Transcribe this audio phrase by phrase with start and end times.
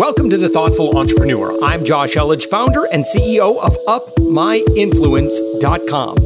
[0.00, 1.62] Welcome to The Thoughtful Entrepreneur.
[1.62, 6.16] I'm Josh Elledge, founder and CEO of UpMyInfluence.com.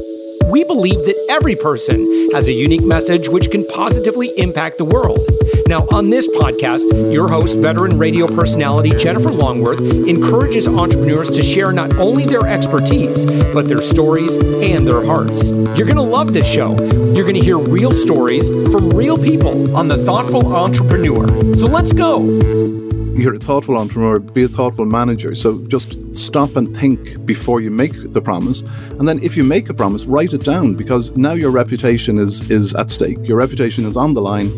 [0.53, 1.97] We believe that every person
[2.35, 5.19] has a unique message which can positively impact the world.
[5.67, 11.72] Now, on this podcast, your host, veteran radio personality Jennifer Longworth, encourages entrepreneurs to share
[11.72, 15.50] not only their expertise, but their stories and their hearts.
[15.50, 16.80] You're going to love this show.
[17.12, 21.27] You're going to hear real stories from real people on The Thoughtful Entrepreneur.
[21.56, 22.84] So let's go
[23.14, 25.34] you're a thoughtful entrepreneur, be a thoughtful manager.
[25.34, 28.62] So just stop and think before you make the promise.
[28.98, 32.48] And then if you make a promise, write it down because now your reputation is,
[32.50, 33.18] is at stake.
[33.23, 34.50] Your reputation is on the line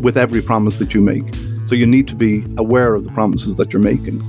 [0.00, 1.24] with every promise that you make.
[1.66, 4.22] So you need to be aware of the promises that you're making.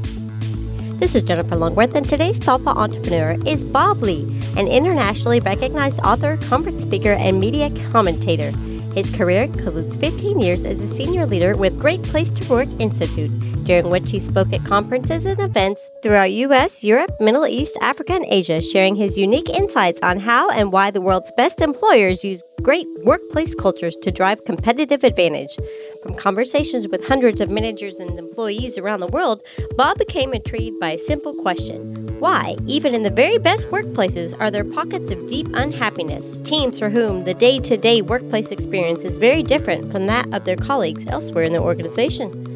[0.97, 4.23] This is Jennifer Longworth, and today's thoughtful entrepreneur is Bob Lee,
[4.57, 8.51] an internationally recognized author, conference speaker, and media commentator.
[8.97, 13.29] His career includes 15 years as a senior leader with Great Place to Work Institute,
[13.63, 18.25] during which he spoke at conferences and events throughout US, Europe, Middle East, Africa, and
[18.27, 22.87] Asia, sharing his unique insights on how and why the world's best employers use great
[23.05, 25.55] workplace cultures to drive competitive advantage.
[26.07, 29.43] From conversations with hundreds of managers and employees around the world,
[29.75, 34.49] Bob became intrigued by a simple question why, even in the very best workplaces, are
[34.49, 39.17] there pockets of deep unhappiness, teams for whom the day to day workplace experience is
[39.17, 42.46] very different from that of their colleagues elsewhere in the organization?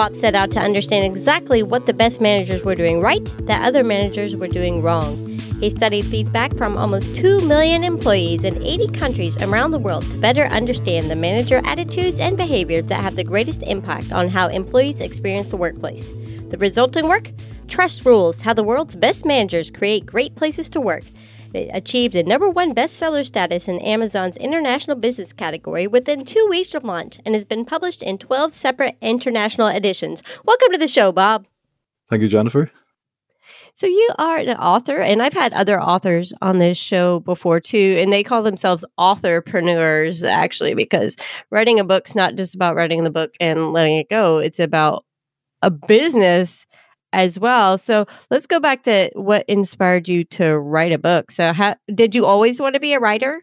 [0.00, 3.84] Bob set out to understand exactly what the best managers were doing right that other
[3.84, 5.38] managers were doing wrong.
[5.60, 10.16] He studied feedback from almost 2 million employees in 80 countries around the world to
[10.16, 15.02] better understand the manager attitudes and behaviors that have the greatest impact on how employees
[15.02, 16.10] experience the workplace.
[16.48, 17.30] The resulting work?
[17.68, 21.04] Trust Rules How the World's Best Managers Create Great Places to Work.
[21.52, 26.74] It achieved the number one bestseller status in Amazon's international business category within two weeks
[26.74, 30.22] of launch and has been published in 12 separate international editions.
[30.44, 31.46] Welcome to the show, Bob.
[32.08, 32.70] Thank you, Jennifer.
[33.74, 37.96] So, you are an author, and I've had other authors on this show before too,
[37.98, 41.16] and they call themselves authorpreneurs actually, because
[41.50, 45.04] writing a book's not just about writing the book and letting it go, it's about
[45.62, 46.66] a business
[47.12, 47.78] as well.
[47.78, 51.30] So let's go back to what inspired you to write a book.
[51.30, 53.42] So, how did you always want to be a writer?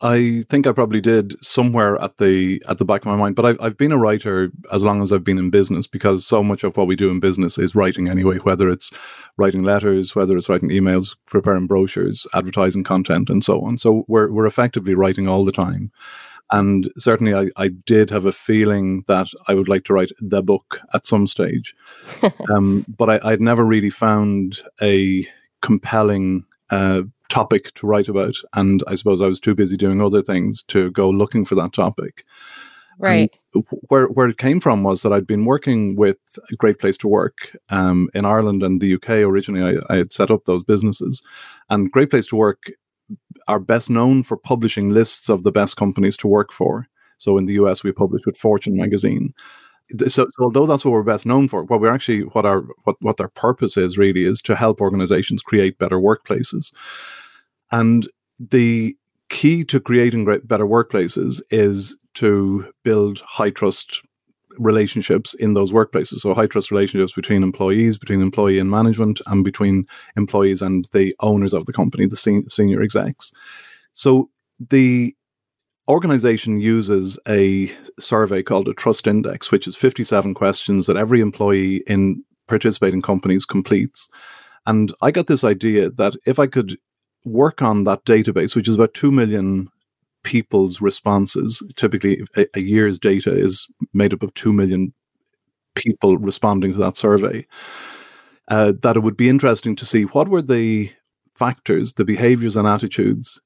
[0.00, 3.44] I think I probably did somewhere at the at the back of my mind, but
[3.44, 6.62] I've I've been a writer as long as I've been in business because so much
[6.62, 8.38] of what we do in business is writing anyway.
[8.38, 8.92] Whether it's
[9.38, 13.76] writing letters, whether it's writing emails, preparing brochures, advertising content, and so on.
[13.76, 15.90] So we're we're effectively writing all the time.
[16.50, 20.42] And certainly, I, I did have a feeling that I would like to write the
[20.42, 21.74] book at some stage.
[22.54, 25.26] um, but I, would never really found a
[25.60, 28.34] compelling uh, topic to write about.
[28.54, 31.72] And I suppose I was too busy doing other things to go looking for that
[31.72, 32.24] topic.
[32.98, 33.32] Right.
[33.54, 36.18] And where where it came from was that I'd been working with
[36.50, 39.10] a great place to work um, in Ireland and the UK.
[39.10, 41.22] Originally, I, I had set up those businesses,
[41.70, 42.72] and Great Place to Work
[43.46, 46.86] are best known for publishing lists of the best companies to work for.
[47.16, 49.34] So in the US, we publish with Fortune magazine.
[50.06, 52.96] So, so, although that's what we're best known for, what we're actually what our what
[53.00, 56.74] what their purpose is really is to help organizations create better workplaces.
[57.72, 58.06] And
[58.38, 58.96] the
[59.30, 64.02] key to creating great, better workplaces is to build high trust
[64.58, 66.18] relationships in those workplaces.
[66.18, 69.86] So high trust relationships between employees, between employee and management, and between
[70.16, 73.32] employees and the owners of the company, the sen- senior execs.
[73.92, 74.30] So
[74.70, 75.14] the
[75.88, 81.82] organization uses a survey called a trust index, which is 57 questions that every employee
[81.86, 84.08] in participating companies completes.
[84.66, 86.76] And I got this idea that if I could
[87.24, 89.68] work on that database, which is about 2 million
[90.28, 91.62] people's responses.
[91.74, 94.92] Typically, a, a, year's data is made up of 2 million
[95.74, 97.46] people responding to that survey.
[98.48, 100.92] Uh, that it would be interesting to see what were the
[101.34, 103.40] factors, the behaviors and attitudes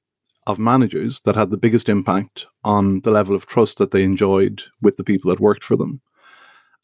[0.45, 4.63] of managers that had the biggest impact on the level of trust that they enjoyed
[4.81, 6.01] with the people that worked for them.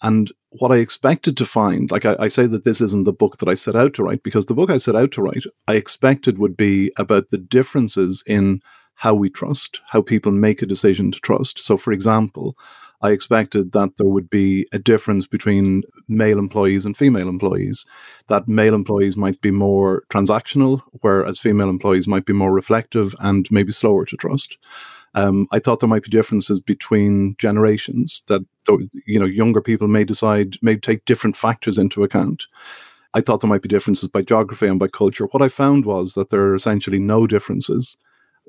[0.01, 3.37] And what I expected to find, like I, I, say that this isn't the book
[3.37, 5.75] that I set out to write, because the book I set out to write, I
[5.75, 8.61] expected would be about the differences in
[8.99, 11.57] how we trust, how people make a decision to trust.
[11.57, 12.57] So, for example,
[13.01, 17.85] I expected that there would be a difference between male employees and female employees,
[18.27, 23.47] that male employees might be more transactional, whereas female employees might be more reflective and
[23.49, 24.57] maybe slower to trust.
[25.15, 28.41] Um, I thought there might be differences between generations that
[29.07, 32.43] you know younger people may decide may take different factors into account.
[33.13, 35.25] I thought there might be differences by geography and by culture.
[35.27, 37.95] What I found was that there are essentially no differences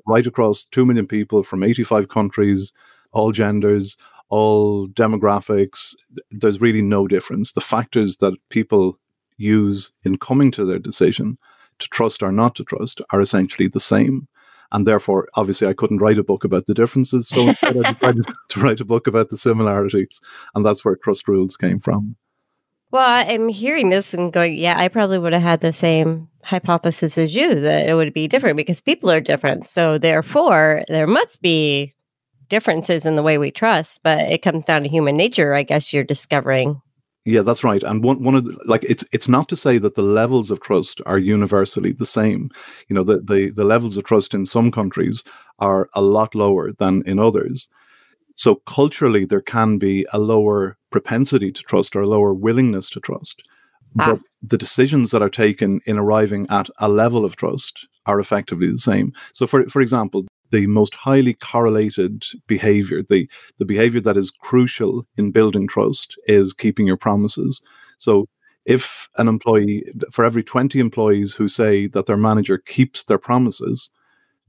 [0.05, 2.73] right across 2 million people from 85 countries,
[3.11, 3.97] all genders,
[4.29, 5.95] all demographics.
[6.31, 7.51] There's really no difference.
[7.51, 8.97] The factors that people
[9.37, 11.37] use in coming to their decision
[11.79, 14.27] to trust or not to trust are essentially the same.
[14.71, 17.27] And therefore, obviously, I couldn't write a book about the differences.
[17.27, 20.21] So I decided to write a book about the similarities.
[20.55, 22.15] And that's where trust rules came from.
[22.91, 27.17] Well, I'm hearing this and going, yeah, I probably would have had the same hypothesis
[27.17, 29.65] as you that it would be different because people are different.
[29.65, 31.93] So therefore, there must be
[32.49, 35.93] differences in the way we trust, but it comes down to human nature, I guess
[35.93, 36.81] you're discovering.
[37.23, 37.83] Yeah, that's right.
[37.83, 40.59] And one one of the, like it's it's not to say that the levels of
[40.59, 42.49] trust are universally the same.
[42.89, 45.23] You know, the, the the levels of trust in some countries
[45.59, 47.69] are a lot lower than in others.
[48.35, 52.99] So culturally, there can be a lower propensity to trust or a lower willingness to
[52.99, 53.41] trust.
[53.99, 54.11] Ah.
[54.11, 58.69] But the decisions that are taken in arriving at a level of trust are effectively
[58.69, 59.13] the same.
[59.33, 63.29] So, for for example, the most highly correlated behavior, the
[63.59, 67.61] the behavior that is crucial in building trust, is keeping your promises.
[67.97, 68.27] So,
[68.65, 73.89] if an employee, for every twenty employees who say that their manager keeps their promises,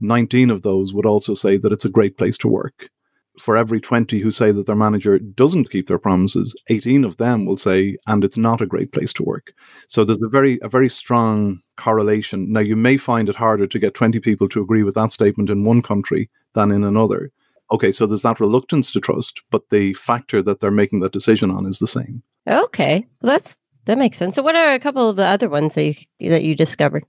[0.00, 2.90] nineteen of those would also say that it's a great place to work
[3.38, 7.46] for every 20 who say that their manager doesn't keep their promises 18 of them
[7.46, 9.52] will say and it's not a great place to work.
[9.88, 12.52] So there's a very a very strong correlation.
[12.52, 15.50] Now you may find it harder to get 20 people to agree with that statement
[15.50, 17.30] in one country than in another.
[17.70, 21.50] Okay so there's that reluctance to trust but the factor that they're making that decision
[21.50, 22.22] on is the same.
[22.46, 23.56] Okay well, that's
[23.86, 24.36] that makes sense.
[24.36, 27.04] So what are a couple of the other ones that you that you discovered?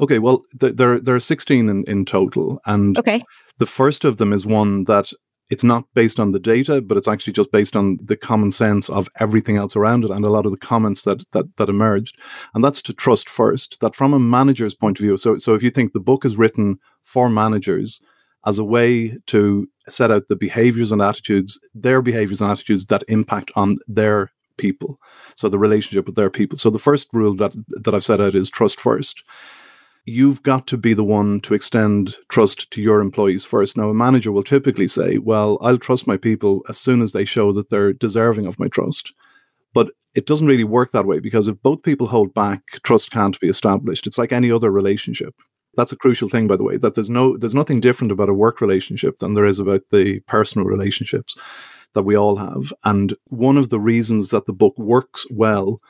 [0.00, 3.22] Okay well th- there there are 16 in, in total and okay.
[3.58, 5.12] the first of them is one that
[5.50, 8.88] it's not based on the data, but it's actually just based on the common sense
[8.90, 12.18] of everything else around it and a lot of the comments that that that emerged.
[12.54, 13.80] And that's to trust first.
[13.80, 15.16] That from a manager's point of view.
[15.16, 18.00] So so if you think the book is written for managers
[18.46, 23.04] as a way to set out the behaviors and attitudes, their behaviors and attitudes that
[23.08, 25.00] impact on their people.
[25.34, 26.58] So the relationship with their people.
[26.58, 27.54] So the first rule that
[27.84, 29.24] that I've set out is trust first
[30.08, 33.76] you've got to be the one to extend trust to your employees first.
[33.76, 37.24] Now, a manager will typically say, Well, I'll trust my people as soon as they
[37.24, 39.12] show that they're deserving of my trust.
[39.74, 43.38] But it doesn't really work that way because if both people hold back, trust can't
[43.40, 44.06] be established.
[44.06, 45.34] It's like any other relationship.
[45.76, 48.34] That's a crucial thing, by the way, that there's no there's nothing different about a
[48.34, 51.36] work relationship than there is about the personal relationships
[51.94, 52.72] that we all have.
[52.84, 55.80] And one of the reasons that the book works well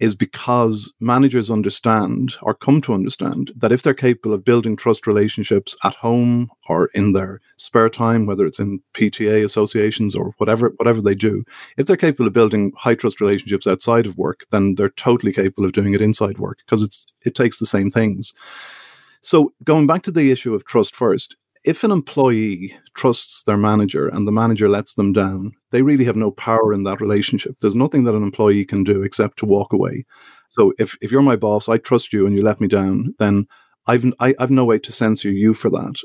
[0.00, 5.06] is because managers understand or come to understand that if they're capable of building trust
[5.06, 10.72] relationships at home or in their spare time, whether it's in PTA associations or whatever
[10.76, 11.44] whatever they do,
[11.76, 15.64] if they're capable of building high trust relationships outside of work, then they're totally capable
[15.64, 18.34] of doing it inside work because it's it takes the same things.
[19.20, 24.08] So going back to the issue of trust first, if an employee trusts their manager
[24.08, 27.56] and the manager lets them down, they really have no power in that relationship.
[27.60, 30.04] There's nothing that an employee can do except to walk away.
[30.48, 33.46] So if, if you're my boss, I trust you and you let me down, then
[33.86, 35.96] I've, I, I've no way to censor you for that.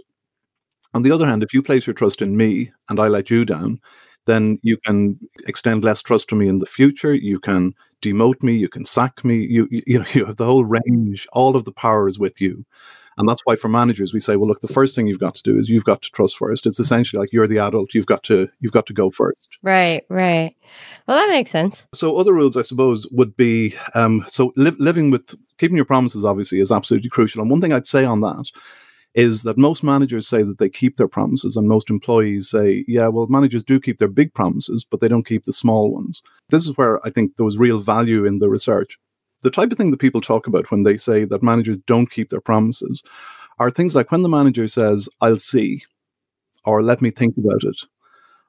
[0.94, 3.46] On the other hand, if you place your trust in me and I let you
[3.46, 3.80] down,
[4.26, 7.14] then you can extend less trust to me in the future.
[7.14, 8.54] You can demote me.
[8.54, 9.38] You can sack me.
[9.38, 11.28] You, you, you know, you have the whole range.
[11.34, 12.66] All of the power is with you.
[13.18, 15.44] And that's why for managers we say, well, look, the first thing you've got to
[15.44, 16.65] do is you've got to trust first.
[16.65, 17.94] It's essentially like you're the adult.
[17.94, 19.57] You've got to you've got to go first.
[19.62, 20.56] Right, right.
[21.07, 21.86] Well, that makes sense.
[21.94, 26.25] So other rules, I suppose, would be um, so li- living with keeping your promises.
[26.25, 27.41] Obviously, is absolutely crucial.
[27.41, 28.50] And one thing I'd say on that
[29.13, 33.08] is that most managers say that they keep their promises, and most employees say, yeah,
[33.08, 36.24] well, managers do keep their big promises, but they don't keep the small ones.
[36.50, 38.98] This is where I think there was real value in the research
[39.44, 42.30] the type of thing that people talk about when they say that managers don't keep
[42.30, 43.04] their promises
[43.60, 45.84] are things like when the manager says, I'll see,
[46.66, 47.80] or let me think about it.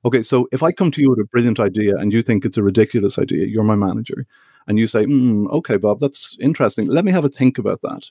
[0.04, 2.56] Okay, so if I come to you with a brilliant idea and you think it's
[2.56, 4.26] a ridiculous idea, you're my manager,
[4.66, 6.86] and you say, mm, okay, Bob, that's interesting.
[6.86, 8.10] Let me have a think about that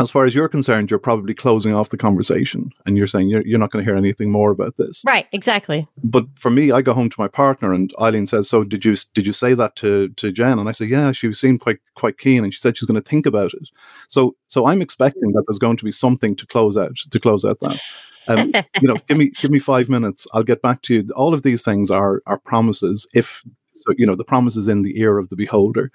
[0.00, 3.46] as far as you're concerned, you're probably closing off the conversation and you're saying you're,
[3.46, 5.02] you're not going to hear anything more about this.
[5.06, 5.86] Right, exactly.
[6.02, 8.96] But for me, I go home to my partner and Eileen says, So did you
[9.14, 10.58] did you say that to, to Jen?
[10.58, 13.08] And I say, Yeah, she seemed quite quite keen and she said she's going to
[13.08, 13.68] think about it.
[14.08, 17.44] So so I'm expecting that there's going to be something to close out to close
[17.44, 17.80] out that.
[18.28, 20.26] Um, you know, give me give me five minutes.
[20.32, 21.10] I'll get back to you.
[21.14, 23.06] All of these things are are promises.
[23.14, 25.90] If so, you know, the promise is in the ear of the beholder.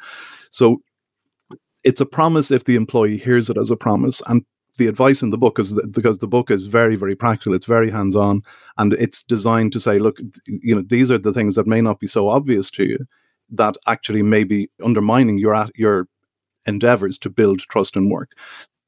[0.52, 0.82] So
[1.86, 4.22] it's a promise if the employee hears it as a promise.
[4.28, 4.44] And
[4.78, 7.54] the advice in the book is that, because the book is very, very practical.
[7.54, 8.42] It's very hands on,
[8.78, 12.00] and it's designed to say, look, you know, these are the things that may not
[12.00, 12.98] be so obvious to you
[13.52, 16.08] that actually may be undermining your your
[16.66, 18.32] endeavors to build trust and work.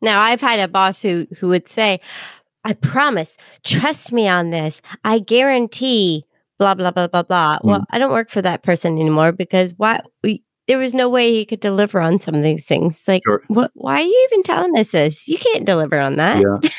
[0.01, 2.01] Now, I've had a boss who who would say,
[2.66, 4.82] "I promise, trust me on this.
[5.06, 6.25] I guarantee."
[6.60, 7.60] blah blah blah blah blah.
[7.60, 7.68] Hmm.
[7.68, 11.32] Well, I don't work for that person anymore because why we there was no way
[11.34, 13.02] he could deliver on some of these things.
[13.08, 13.42] Like, Sure.
[13.48, 13.72] what?
[13.74, 15.28] Why are you even telling us this?
[15.28, 16.42] You can't deliver on that.
[16.42, 16.70] Yeah.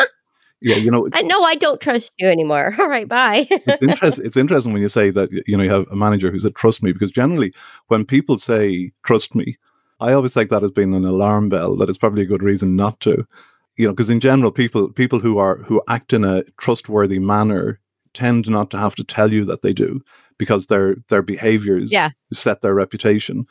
[0.60, 2.74] yeah, you know, I know I don't trust you anymore.
[2.78, 3.46] All right, bye.
[3.50, 4.26] it's interesting.
[4.26, 6.82] It's interesting when you say that you know you have a manager who said trust
[6.82, 7.52] me because generally
[7.88, 9.56] when people say trust me,
[10.00, 12.76] I always take that as being an alarm bell that it's probably a good reason
[12.76, 13.26] not to.
[13.76, 17.80] You know, because in general, people people who are who act in a trustworthy manner
[18.12, 20.02] tend not to have to tell you that they do
[20.38, 22.10] because their their behaviors Yeah.
[22.32, 23.46] set their reputation.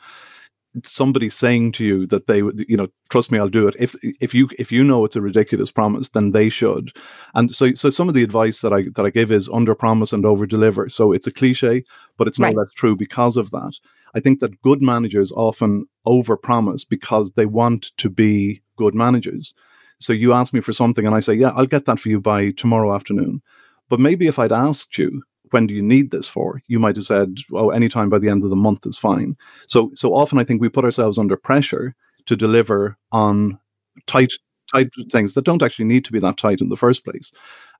[0.84, 3.74] Somebody saying to you that they would, you know, trust me, I'll do it.
[3.78, 6.92] If if you if you know it's a ridiculous promise, then they should.
[7.34, 10.12] And so so some of the advice that I that I give is under promise
[10.12, 10.88] and over deliver.
[10.90, 11.84] So it's a cliche,
[12.18, 12.56] but it's no Right.
[12.56, 13.72] less true because of that.
[14.14, 19.54] I think that good managers often over promise because they want to be good managers.
[19.98, 22.20] So you ask me for something and I say, yeah, I'll get that for you
[22.20, 23.42] by tomorrow afternoon.
[23.88, 26.60] But maybe if I'd asked you, when do you need this for?
[26.68, 29.36] You might have said, oh, anytime by the end of the month is fine.
[29.66, 31.94] So so often I think we put ourselves under pressure
[32.26, 33.58] to deliver on
[34.06, 34.32] tight
[34.72, 37.32] tight things that don't actually need to be that tight in the first place.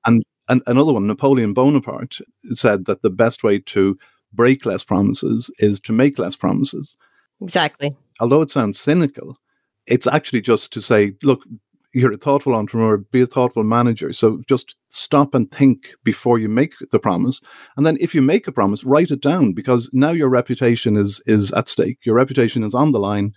[0.05, 2.19] And, and another one, Napoleon Bonaparte
[2.51, 3.97] said that the best way to
[4.33, 6.97] break less promises is to make less promises.
[7.41, 7.95] exactly.
[8.19, 9.37] Although it sounds cynical,
[9.85, 11.43] it's actually just to say, look,
[11.93, 14.13] you're a thoughtful entrepreneur, be a thoughtful manager.
[14.13, 17.41] So just stop and think before you make the promise.
[17.77, 21.21] And then if you make a promise, write it down because now your reputation is
[21.25, 21.97] is at stake.
[22.03, 23.33] Your reputation is on the line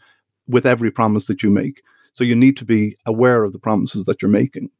[0.49, 1.83] with every promise that you make.
[2.13, 4.71] So you need to be aware of the promises that you're making.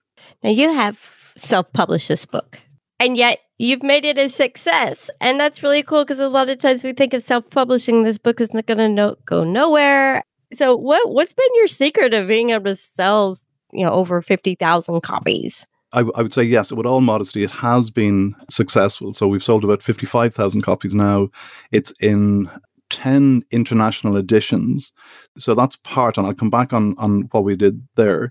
[0.43, 2.61] Now you have self-published this book,
[3.01, 6.59] and yet you've made it a success, and that's really cool because a lot of
[6.59, 8.03] times we think of self-publishing.
[8.03, 10.25] This book is not going to no- go nowhere.
[10.53, 13.39] So, what what's been your secret of being able to sell,
[13.73, 15.67] you know, over fifty thousand copies?
[15.93, 19.13] I, w- I would say yes, with all modesty, it has been successful.
[19.13, 21.29] So we've sold about 55,000 copies now.
[21.71, 22.51] It's in
[22.91, 24.93] 10 international editions.
[25.37, 28.31] So that's part, and I'll come back on, on what we did there.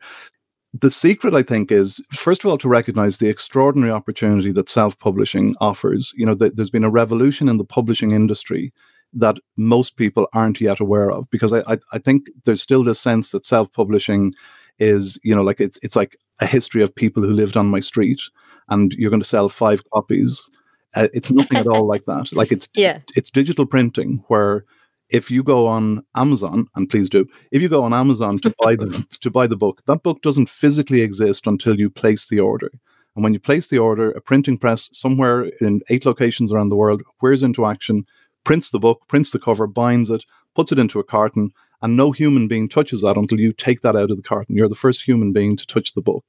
[0.73, 4.97] The secret, I think, is first of all to recognize the extraordinary opportunity that self
[4.99, 6.13] publishing offers.
[6.15, 8.71] You know, th- there's been a revolution in the publishing industry
[9.13, 13.01] that most people aren't yet aware of because I, I, I think there's still this
[13.01, 14.33] sense that self publishing
[14.81, 17.79] is, you know, like it's, it's like a history of people who lived on my
[17.79, 18.21] street
[18.69, 20.49] and you're going to sell five copies.
[20.95, 22.33] Uh, it's nothing at all like that.
[22.33, 24.65] Like it's Yeah, it's digital printing where
[25.09, 28.75] if you go on Amazon, and please do, if you go on Amazon to buy
[28.75, 32.71] the to buy the book, that book doesn't physically exist until you place the order.
[33.15, 36.77] And when you place the order, a printing press somewhere in eight locations around the
[36.77, 38.05] world whirs into action,
[38.45, 42.11] prints the book, prints the cover, binds it, puts it into a carton, and no
[42.11, 44.55] human being touches that until you take that out of the carton.
[44.55, 46.25] You're the first human being to touch the book.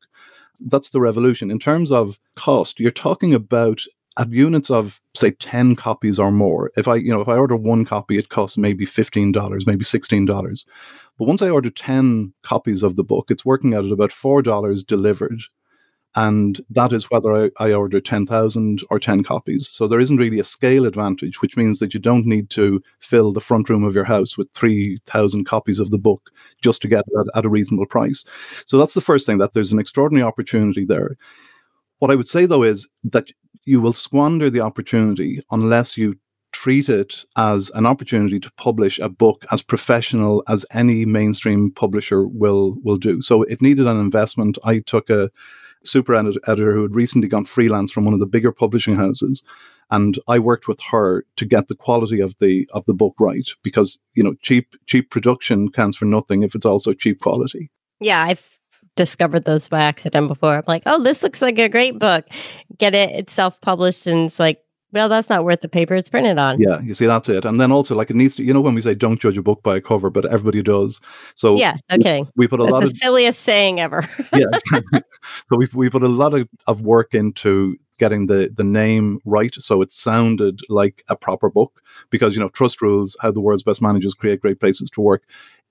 [0.60, 1.50] That's the revolution.
[1.50, 3.82] In terms of cost, you're talking about
[4.18, 7.56] at units of say 10 copies or more if i you know if i order
[7.56, 10.64] one copy it costs maybe $15 maybe $16
[11.18, 14.86] but once i order 10 copies of the book it's working out at about $4
[14.86, 15.40] delivered
[16.14, 19.68] and that is whether I, I order 10,000 or 10 copies.
[19.68, 23.32] So there isn't really a scale advantage, which means that you don't need to fill
[23.32, 27.04] the front room of your house with 3,000 copies of the book just to get
[27.06, 28.24] it at, at a reasonable price.
[28.66, 31.16] So that's the first thing, that there's an extraordinary opportunity there.
[32.00, 33.30] What I would say, though, is that
[33.64, 36.16] you will squander the opportunity unless you
[36.52, 42.26] treat it as an opportunity to publish a book as professional as any mainstream publisher
[42.26, 43.22] will will do.
[43.22, 44.58] So it needed an investment.
[44.64, 45.30] I took a
[45.84, 49.42] super edit- editor who had recently gone freelance from one of the bigger publishing houses
[49.90, 53.48] and I worked with her to get the quality of the of the book right
[53.62, 57.70] because you know cheap cheap production counts for nothing if it's also cheap quality.
[58.00, 58.58] yeah, I've
[58.96, 60.56] discovered those by accident before.
[60.56, 62.26] I'm like, oh, this looks like a great book.
[62.78, 63.10] Get it?
[63.10, 64.60] It's self-published, and it's like,
[64.92, 66.60] well, that's not worth the paper it's printed on.
[66.60, 67.44] Yeah, you see that's it.
[67.44, 69.42] And then also like it needs to you know when we say don't judge a
[69.42, 71.00] book by a cover but everybody does.
[71.34, 72.28] So Yeah, no kidding.
[72.36, 74.08] we put a That's lot the of silliest saying ever.
[74.34, 75.02] yeah, exactly.
[75.48, 79.54] so we we put a lot of, of work into getting the the name right
[79.56, 81.80] so it sounded like a proper book
[82.10, 85.22] because you know trust rules how the world's best managers create great places to work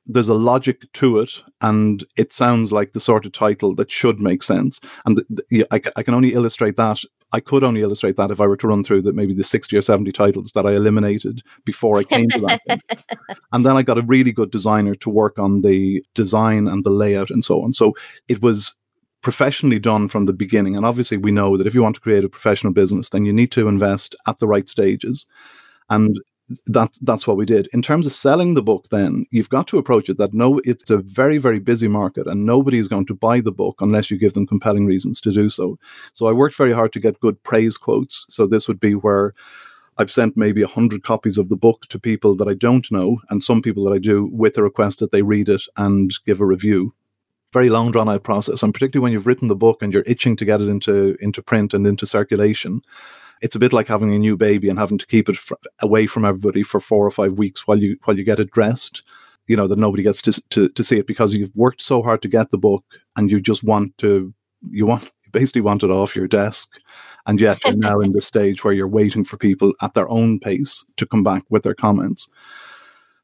[0.08, 4.20] there's a logic to it and it sounds like the sort of title that should
[4.20, 7.00] make sense and the, the, yeah, I, I can only illustrate that
[7.34, 9.78] i could only illustrate that if i were to run through that maybe the 60
[9.78, 12.82] or 70 titles that i eliminated before i came to that thing.
[13.54, 16.90] and then i got a really good designer to work on the design and the
[16.90, 17.94] layout and so on so
[18.28, 18.76] it was
[19.22, 20.76] professionally done from the beginning.
[20.76, 23.32] And obviously, we know that if you want to create a professional business, then you
[23.32, 25.26] need to invest at the right stages.
[25.90, 26.20] And
[26.68, 27.68] that's that's what we did.
[27.74, 30.90] In terms of selling the book, then you've got to approach it that no, it's
[30.90, 34.18] a very very busy market, and nobody is going to buy the book unless you
[34.18, 35.78] give them compelling reasons to do so.
[36.14, 38.26] So I worked very hard to get good praise quotes.
[38.30, 39.34] So this would be where
[39.98, 43.18] I've sent maybe a hundred copies of the book to people that I don't know,
[43.30, 46.42] and some people that I do, with a request that they read it and give
[46.42, 46.94] a review.
[47.54, 50.38] Very long drawn out process, and particularly when you've written the book and you're itching
[50.38, 52.82] to get it into into print and into circulation
[53.42, 56.08] it's a bit like having a new baby and having to keep it fr- away
[56.08, 59.04] from everybody for four or five weeks while you while you get it dressed.
[59.48, 62.22] You know that nobody gets to, to to see it because you've worked so hard
[62.22, 62.86] to get the book
[63.18, 64.34] and you just want to
[64.70, 66.70] you want you basically want it off your desk,
[67.26, 70.40] and yet you're now in the stage where you're waiting for people at their own
[70.40, 72.30] pace to come back with their comments.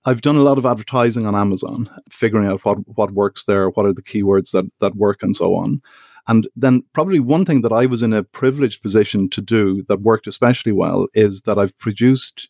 [0.06, 3.86] I've done a lot of advertising on Amazon, figuring out what what works there, what
[3.86, 5.82] are the keywords that that work, and so on.
[6.28, 10.02] And then, probably one thing that I was in a privileged position to do that
[10.02, 12.50] worked especially well is that I've produced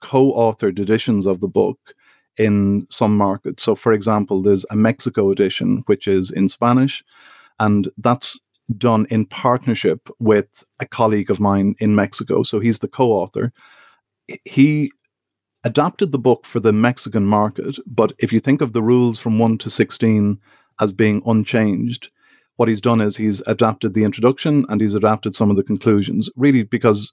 [0.00, 1.94] co authored editions of the book
[2.36, 3.64] in some markets.
[3.64, 7.02] So, for example, there's a Mexico edition, which is in Spanish,
[7.58, 8.40] and that's
[8.76, 12.44] done in partnership with a colleague of mine in Mexico.
[12.44, 13.52] So, he's the co author.
[14.44, 14.92] He
[15.64, 19.38] adapted the book for the Mexican market, but if you think of the rules from
[19.40, 20.38] 1 to 16
[20.80, 22.10] as being unchanged,
[22.58, 26.28] what he's done is he's adapted the introduction and he's adapted some of the conclusions,
[26.34, 27.12] really because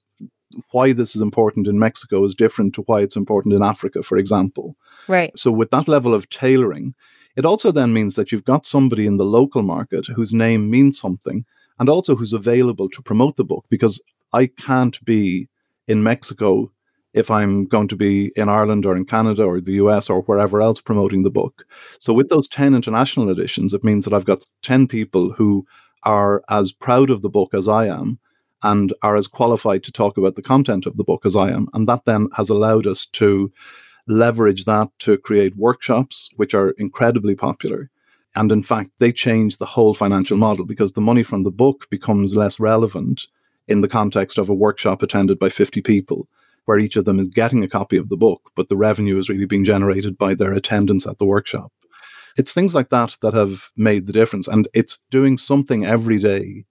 [0.71, 4.17] why this is important in Mexico is different to why it's important in Africa, for
[4.17, 4.75] example.
[5.07, 5.31] Right.
[5.37, 6.95] So, with that level of tailoring,
[7.35, 10.99] it also then means that you've got somebody in the local market whose name means
[10.99, 11.45] something
[11.79, 14.01] and also who's available to promote the book because
[14.33, 15.47] I can't be
[15.87, 16.71] in Mexico
[17.15, 20.62] if I'm going to be in Ireland or in Canada or the US or wherever
[20.62, 21.65] else promoting the book.
[21.98, 25.65] So with those 10 international editions, it means that I've got 10 people who
[26.03, 28.19] are as proud of the book as I am
[28.63, 31.69] and are as qualified to talk about the content of the book as I am.
[31.74, 33.51] And that then has allowed us to
[34.07, 37.89] leverage that to create workshops, which are incredibly popular.
[38.36, 41.89] And in fact, they change the whole financial model because the money from the book
[41.89, 43.25] becomes less relevant
[43.69, 46.27] in the context of a workshop attended by 50 people
[46.65, 49.29] where each of them is getting a copy of the book, but the revenue is
[49.29, 51.71] really being generated by their attendance at the workshop.
[52.38, 54.47] It's things like that that have made the difference.
[54.47, 56.65] And it's doing something every day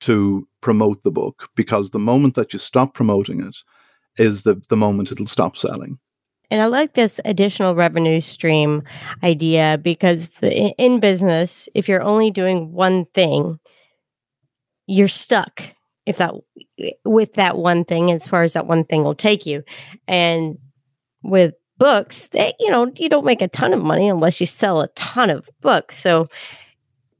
[0.00, 3.56] to promote the book because the moment that you stop promoting it
[4.16, 5.98] is the, the moment it'll stop selling.
[6.50, 8.82] And I like this additional revenue stream
[9.22, 13.60] idea because in business, if you're only doing one thing,
[14.86, 15.62] you're stuck
[16.06, 16.34] if that
[17.04, 19.62] with that one thing as far as that one thing will take you.
[20.08, 20.58] And
[21.22, 24.88] with books you know you don't make a ton of money unless you sell a
[24.88, 25.98] ton of books.
[25.98, 26.28] So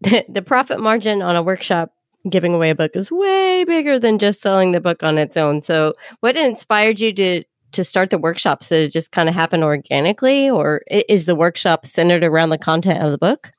[0.00, 1.92] the, the profit margin on a workshop
[2.28, 5.62] giving away a book is way bigger than just selling the book on its own.
[5.62, 8.68] So what inspired you to to start the workshops?
[8.68, 13.02] Did it just kind of happen organically or is the workshop centered around the content
[13.02, 13.52] of the book?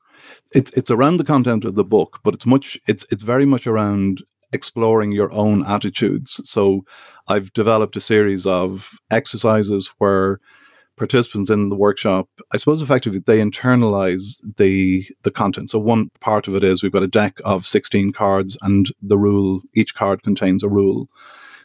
[0.54, 3.66] It's it's around the content of the book, but it's much it's it's very much
[3.66, 6.40] around exploring your own attitudes.
[6.48, 6.84] So
[7.28, 10.40] I've developed a series of exercises where
[10.96, 15.70] participants in the workshop, I suppose effectively they internalize the the content.
[15.70, 19.18] So one part of it is we've got a deck of 16 cards and the
[19.18, 21.08] rule each card contains a rule.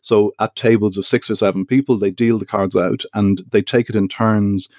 [0.02, 3.62] So at tables of 6 or 7 people they deal the cards out and they
[3.62, 4.70] take it in turns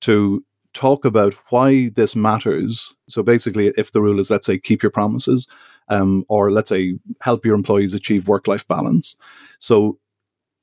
[0.00, 2.96] to talk about why this matters.
[3.08, 5.46] So basically if the rule is let's say keep your promises,
[5.90, 9.16] um, or let's say help your employees achieve work life balance.
[9.58, 9.98] So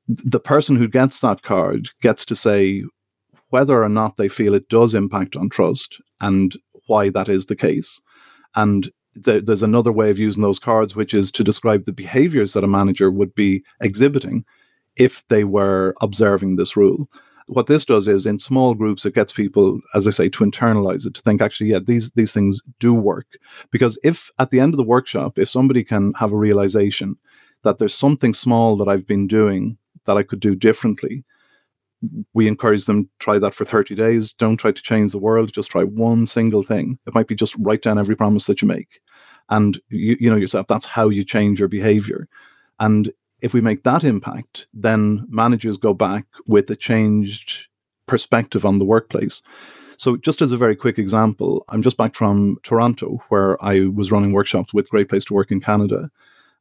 [0.07, 2.83] the person who gets that card gets to say
[3.49, 6.55] whether or not they feel it does impact on trust and
[6.87, 8.01] why that is the case.
[8.55, 8.91] And
[9.23, 12.63] th- there's another way of using those cards, which is to describe the behaviors that
[12.63, 14.45] a manager would be exhibiting
[14.95, 17.09] if they were observing this rule
[17.47, 21.05] what this does is in small groups it gets people as i say to internalize
[21.05, 23.37] it to think actually yeah these these things do work.
[23.71, 27.15] Because if at the end of the workshop if somebody can have a realization
[27.63, 31.23] that there's something small that i've been doing that i could do differently
[32.33, 34.33] we encourage them try that for 30 days.
[34.33, 35.53] Don't try to change the world.
[35.53, 36.97] Just try one single thing.
[37.07, 38.99] It might be just write down every promise that you make.
[39.49, 42.27] And you, you know yourself that's how you change your behavior.
[42.79, 47.67] And if we make that impact, then managers go back with a changed
[48.07, 49.41] perspective on the workplace.
[49.97, 54.11] So, just as a very quick example, I'm just back from Toronto, where I was
[54.11, 56.09] running workshops with Great Place to Work in Canada.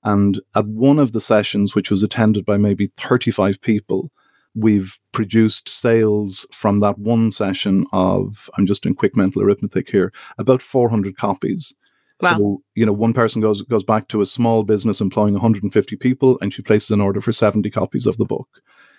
[0.04, 4.12] And at one of the sessions, which was attended by maybe 35 people,
[4.54, 10.12] we've produced sales from that one session of, I'm just doing quick mental arithmetic here,
[10.38, 11.74] about 400 copies.
[12.20, 12.36] Wow.
[12.36, 16.38] So, you know, one person goes goes back to a small business employing 150 people
[16.40, 18.48] and she places an order for 70 copies of the book.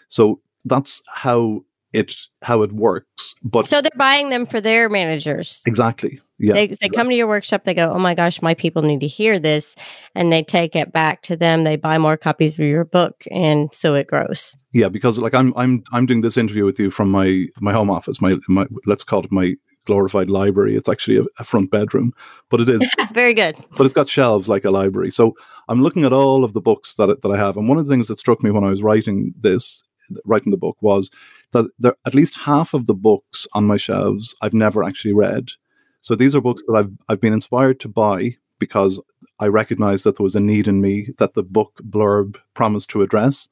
[0.10, 1.64] So that's how
[1.96, 3.36] it how it works.
[3.44, 5.62] But so they're buying them for their managers.
[5.66, 6.20] Exactly.
[6.38, 6.54] Yeah.
[6.54, 7.64] They, they come to your workshop.
[7.64, 9.76] They go, "Oh my gosh, my people need to hear this,"
[10.16, 11.64] and they take it back to them.
[11.64, 14.58] They buy more copies of your book, and so it grows.
[14.74, 17.90] Yeah, because like I'm I'm I'm doing this interview with you from my my home
[17.90, 18.20] office.
[18.20, 20.76] My my let's call it my glorified library.
[20.76, 22.14] It's actually a, a front bedroom,
[22.50, 23.56] but it is very good.
[23.78, 25.12] But it's got shelves like a library.
[25.12, 25.36] So
[25.70, 27.92] I'm looking at all of the books that that I have, and one of the
[27.92, 29.84] things that struck me when I was writing this,
[30.26, 31.10] writing the book, was
[31.52, 35.52] that there, at least half of the books on my shelves I've never actually read.
[36.02, 39.02] So these are books that I've I've been inspired to buy because
[39.40, 43.02] I recognized that there was a need in me that the book blurb promised to
[43.02, 43.48] address.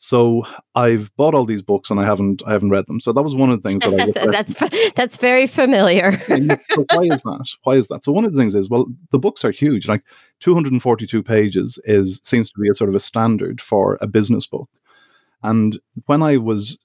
[0.00, 0.44] So
[0.76, 3.00] I've bought all these books and I haven't I haven't read them.
[3.00, 6.12] So that was one of the things that I that's that's very familiar.
[6.28, 7.48] so why is that?
[7.64, 8.04] Why is that?
[8.04, 9.88] So one of the things is well the books are huge.
[9.88, 10.04] Like
[10.40, 14.70] 242 pages is seems to be a sort of a standard for a business book.
[15.42, 16.78] And when I was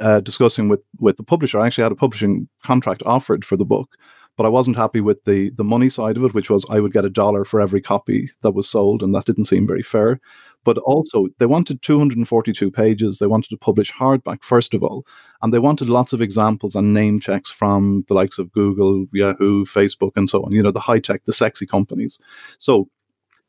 [0.00, 3.64] uh, discussing with with the publisher, I actually had a publishing contract offered for the
[3.64, 3.96] book,
[4.36, 6.92] but I wasn't happy with the the money side of it, which was I would
[6.92, 10.20] get a dollar for every copy that was sold, and that didn't seem very fair.
[10.66, 13.18] But also, they wanted 242 pages.
[13.18, 15.06] They wanted to publish hardback first of all,
[15.40, 19.64] and they wanted lots of examples and name checks from the likes of Google, Yahoo,
[19.64, 20.50] Facebook, and so on.
[20.50, 22.18] You know, the high tech, the sexy companies.
[22.58, 22.88] So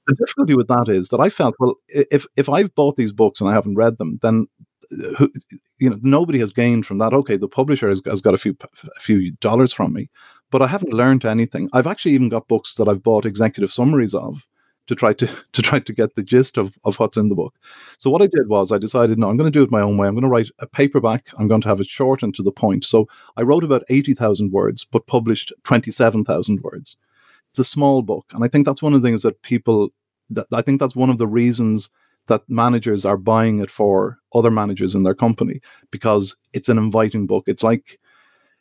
[0.06, 3.42] the difficulty with that is that I felt, well, if if I've bought these books
[3.42, 4.46] and I haven't read them, then
[5.20, 5.26] uh,
[5.80, 7.14] you know nobody has gained from that.
[7.14, 8.56] Okay, the publisher has, has got a few
[8.96, 10.08] a few dollars from me,
[10.52, 11.68] but I haven't learned anything.
[11.74, 14.48] I've actually even got books that I've bought executive summaries of
[14.88, 17.54] to try to to try to get the gist of, of what's in the book.
[17.98, 19.98] So what I did was I decided, no, I'm going to do it my own
[19.98, 20.08] way.
[20.08, 21.30] I'm going to write a paperback.
[21.38, 22.86] I'm going to have it short and to the point.
[22.86, 26.98] So I wrote about eighty thousand words, but published twenty seven thousand words.
[27.52, 29.90] It's a small book, and I think that's one of the things that people
[30.30, 31.90] that I think that's one of the reasons
[32.28, 37.26] that managers are buying it for other managers in their company because it's an inviting
[37.26, 37.46] book.
[37.48, 38.00] It's like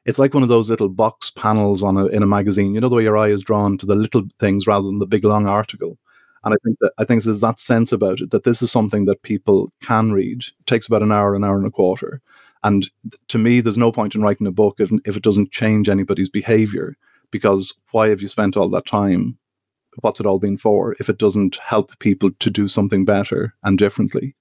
[0.04, 2.74] it's like one of those little box panels on a in a magazine.
[2.74, 5.06] You know the way your eye is drawn to the little things rather than the
[5.06, 5.98] big long article.
[6.46, 9.04] And I think that I think there's that sense about it that this is something
[9.06, 10.38] that people can read.
[10.42, 12.22] It takes about an hour, an hour and a quarter.
[12.64, 12.88] And
[13.28, 16.30] to me, there's no point in writing a book if if it doesn't change anybody's
[16.30, 16.96] behavior.
[17.32, 19.36] Because why have you spent all that time
[20.02, 23.78] what's it all been for if it doesn't help people to do something better and
[23.78, 24.34] differently?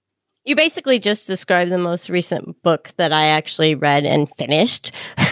[0.46, 4.92] You basically just described the most recent book that I actually read and finished.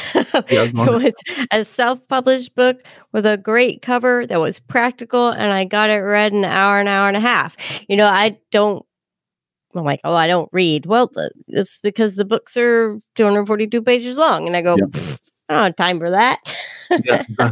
[0.49, 1.13] It was
[1.51, 5.97] a self published book with a great cover that was practical, and I got it
[5.97, 7.55] read in an hour, an hour and a half.
[7.87, 8.83] You know, I don't
[9.75, 10.85] I'm like, oh, I don't read.
[10.85, 11.11] Well,
[11.47, 14.47] it's because the books are 242 pages long.
[14.47, 15.15] And I go, yeah.
[15.49, 16.39] I don't have time for that.
[17.03, 17.23] yeah,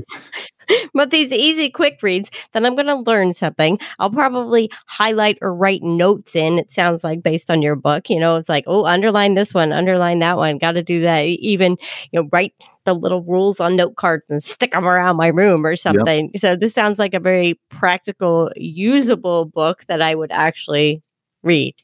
[0.94, 3.80] but these easy quick reads, then I'm going to learn something.
[4.00, 6.60] I'll probably highlight or write notes in.
[6.60, 9.72] It sounds like based on your book, you know, it's like, oh, underline this one,
[9.72, 10.58] underline that one.
[10.58, 11.26] Got to do that.
[11.26, 11.78] Even,
[12.12, 12.54] you know, write
[12.86, 16.32] the little rules on note cards and stick them around my room or something.
[16.34, 16.42] Yep.
[16.42, 21.04] So this sounds like a very practical, usable book that I would actually
[21.44, 21.76] read.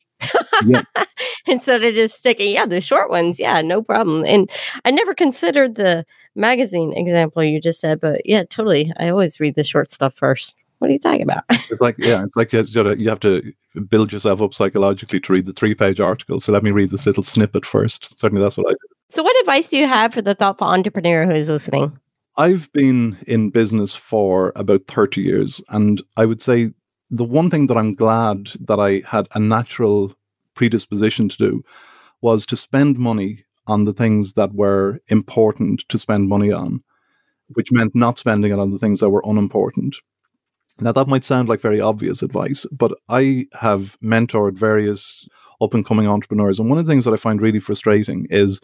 [0.66, 0.82] Yeah.
[1.48, 4.26] Instead of just sticking, yeah, the short ones, yeah, no problem.
[4.26, 4.50] And
[4.86, 8.92] I never considered the magazine example you just said, but yeah, totally.
[9.00, 10.56] I always read the short stuff first.
[10.80, 11.44] What are you talking about?
[11.50, 13.54] it's like, yeah, it's like you have to
[13.90, 16.40] build yourself up psychologically to read the three page article.
[16.40, 18.20] So let me read this little snippet first.
[18.20, 18.78] Certainly that's what I do.
[19.10, 21.98] So, what advice do you have for the thoughtful entrepreneur who is listening?
[22.38, 25.62] I've been in business for about 30 years.
[25.70, 26.72] And I would say
[27.10, 30.14] the one thing that I'm glad that I had a natural
[30.56, 31.64] predisposition to do
[32.22, 36.84] was to spend money on the things that were important to spend money on,
[37.50, 39.98] which meant not spending it on the things that were unimportant.
[40.80, 45.28] Now, that might sound like very obvious advice, but I have mentored various
[45.60, 46.60] up and coming entrepreneurs.
[46.60, 48.62] And one of the things that I find really frustrating is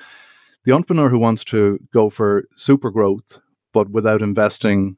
[0.65, 3.39] the entrepreneur who wants to go for super growth,
[3.73, 4.97] but without investing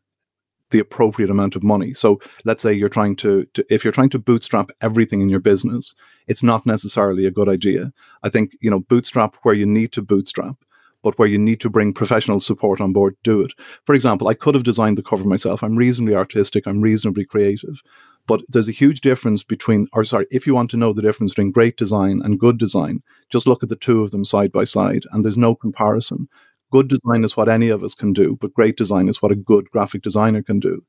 [0.71, 1.93] the appropriate amount of money.
[1.93, 5.39] So let's say you're trying to, to, if you're trying to bootstrap everything in your
[5.39, 5.93] business,
[6.27, 7.91] it's not necessarily a good idea.
[8.23, 10.55] I think, you know, bootstrap where you need to bootstrap,
[11.03, 13.53] but where you need to bring professional support on board, do it.
[13.85, 15.63] For example, I could have designed the cover myself.
[15.63, 17.81] I'm reasonably artistic, I'm reasonably creative.
[18.27, 21.33] But there's a huge difference between, or sorry, if you want to know the difference
[21.33, 24.63] between great design and good design, just look at the two of them side by
[24.63, 26.27] side, and there's no comparison.
[26.75, 29.35] Good design is what any of us can do, but great design is what a
[29.51, 30.83] good graphic designer can do.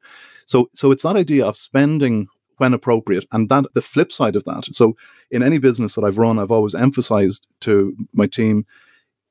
[0.44, 4.42] So, so it's that idea of spending when appropriate, and that the flip side of
[4.46, 4.64] that.
[4.72, 4.96] So,
[5.30, 8.66] in any business that I've run, I've always emphasized to my team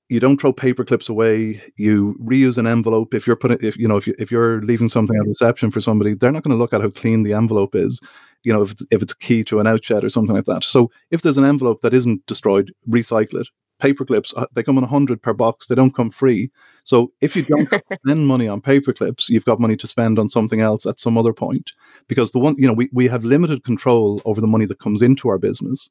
[0.07, 1.61] you don't throw paper clips away.
[1.75, 3.13] You reuse an envelope.
[3.13, 5.81] If you're putting, if you know, if you if you're leaving something at reception for
[5.81, 7.99] somebody, they're not going to look at how clean the envelope is.
[8.43, 10.63] You know, if it's, if it's key to an outshed or something like that.
[10.63, 14.77] So if there's an envelope that isn't destroyed, recycle it paper clips, uh, they come
[14.77, 15.67] in 100 per box.
[15.67, 16.49] They don't come free.
[16.83, 20.29] So if you don't spend money on paper clips, you've got money to spend on
[20.29, 21.73] something else at some other point.
[22.07, 25.01] Because the one, you know, we, we have limited control over the money that comes
[25.01, 25.89] into our business,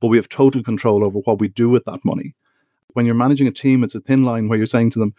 [0.00, 2.34] but we have total control over what we do with that money.
[2.94, 5.14] When you're managing a team, it's a thin line where you're saying to them,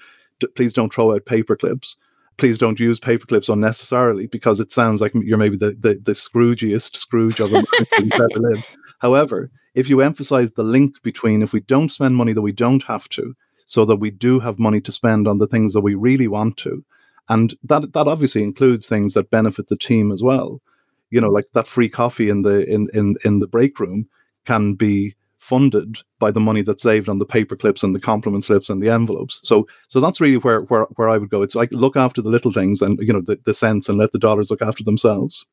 [0.56, 1.96] please don't throw out paper clips
[2.38, 6.14] please don't use paper clips unnecessarily because it sounds like you're maybe the, the, the
[6.14, 7.58] Scroogiest Scrooge of a
[8.14, 8.66] ever lived.
[9.00, 12.84] However, if you emphasize the link between if we don't spend money that we don't
[12.84, 15.96] have to, so that we do have money to spend on the things that we
[15.96, 16.84] really want to,
[17.30, 20.62] and that that obviously includes things that benefit the team as well.
[21.10, 24.08] You know, like that free coffee in the in in in the break room
[24.46, 28.46] can be funded by the money that's saved on the paper clips and the compliment
[28.46, 29.42] slips and the envelopes.
[29.44, 31.42] So so that's really where where, where I would go.
[31.42, 34.12] It's like look after the little things and you know the, the cents and let
[34.12, 35.46] the dollars look after themselves.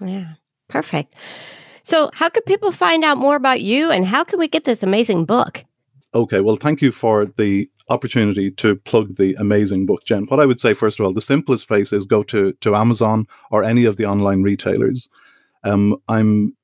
[0.00, 0.34] Yeah.
[0.68, 1.14] Perfect.
[1.84, 4.82] So how could people find out more about you and how can we get this
[4.82, 5.64] amazing book?
[6.14, 10.24] Okay, well thank you for the opportunity to plug the amazing book, Jen.
[10.26, 13.26] What I would say first of all, the simplest place is go to to Amazon
[13.50, 15.08] or any of the online retailers.
[15.62, 16.56] Um, I'm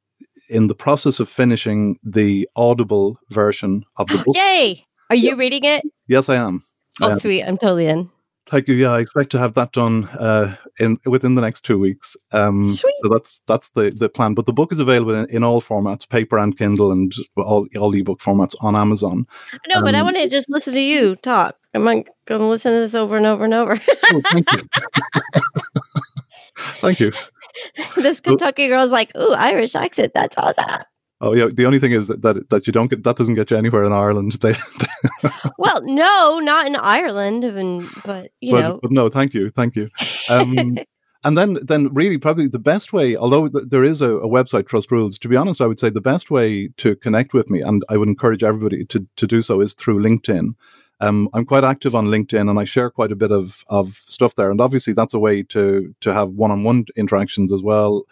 [0.48, 4.34] in the process of finishing the Audible version of the book.
[4.36, 4.86] Yay!
[5.10, 5.84] Are you reading it?
[6.06, 6.64] Yes, I am.
[7.00, 7.44] Oh, um, sweet!
[7.44, 8.10] I'm totally in.
[8.50, 8.74] Thank you.
[8.74, 12.16] Yeah, I expect to have that done uh, in within the next two weeks.
[12.32, 12.94] Um, Sweet.
[13.02, 14.34] So that's that's the, the plan.
[14.34, 17.94] But the book is available in, in all formats, paper and Kindle, and all all
[17.94, 19.24] ebook formats on Amazon.
[19.68, 21.56] No, um, but I um, want to just listen to you talk.
[21.74, 23.80] I'm going to listen to this over and over and over?
[23.88, 24.62] oh, thank you.
[26.80, 27.12] thank you.
[27.96, 30.10] this Kentucky girl's like, "Ooh, Irish accent.
[30.12, 30.82] That's awesome."
[31.22, 33.56] Oh yeah, the only thing is that that you don't get that doesn't get you
[33.56, 34.38] anywhere in Ireland.
[34.40, 34.54] They,
[35.58, 38.78] well, no, not in Ireland, even, but you but, know.
[38.80, 39.90] But no, thank you, thank you.
[40.30, 40.78] Um,
[41.24, 44.66] and then, then really, probably the best way, although th- there is a, a, website,
[44.66, 45.18] Trust Rules.
[45.18, 47.98] To be honest, I would say the best way to connect with me, and I
[47.98, 50.54] would encourage everybody to to do so, is through LinkedIn.
[51.00, 54.36] Um, I'm quite active on LinkedIn, and I share quite a bit of of stuff
[54.36, 54.50] there.
[54.50, 58.04] And obviously, that's a way to to have one on one interactions as well.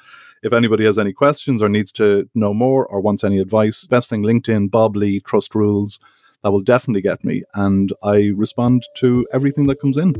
[0.43, 4.09] If anybody has any questions or needs to know more or wants any advice, best
[4.09, 5.99] thing LinkedIn, Bob Lee, Trust Rules.
[6.45, 7.43] That will definitely get me.
[7.55, 10.15] And I respond to everything that comes in.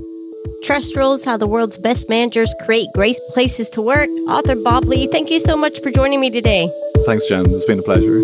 [0.65, 4.09] Trust Rules How the World's Best Managers Create Great Places to Work.
[4.29, 6.69] Author Bob Lee, thank you so much for joining me today.
[7.07, 7.47] Thanks, Jen.
[7.47, 8.21] It's been a pleasure.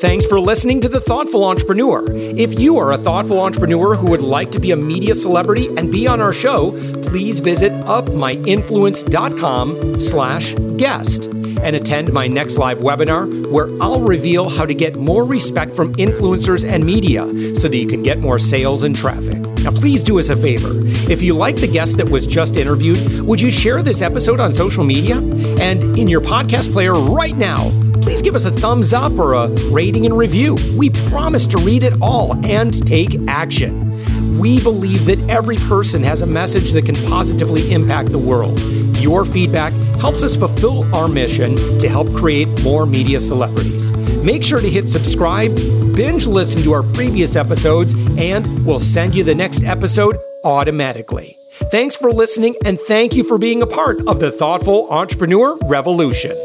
[0.00, 2.02] Thanks for listening to The Thoughtful Entrepreneur.
[2.10, 5.92] If you are a thoughtful entrepreneur who would like to be a media celebrity and
[5.92, 6.70] be on our show,
[7.02, 14.64] please visit upmyinfluence.com slash guest and attend my next live webinar where I'll reveal how
[14.64, 18.84] to get more respect from influencers and media so that you can get more sales
[18.84, 19.36] and traffic.
[19.58, 20.70] Now, please do us a favor.
[21.12, 24.54] If you like the guest that was just interviewed, would you share this episode on
[24.54, 25.18] social media?
[25.60, 27.70] And in your podcast player right now,
[28.10, 30.56] please give us a thumbs up or a rating and review.
[30.76, 33.88] We promise to read it all and take action.
[34.36, 38.58] We believe that every person has a message that can positively impact the world.
[38.96, 43.92] Your feedback helps us fulfill our mission to help create more media celebrities.
[44.24, 45.54] Make sure to hit subscribe,
[45.94, 51.38] binge listen to our previous episodes, and we'll send you the next episode automatically.
[51.70, 56.36] Thanks for listening, and thank you for being a part of the Thoughtful Entrepreneur Revolution.